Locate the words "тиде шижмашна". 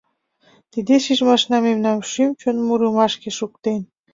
0.71-1.57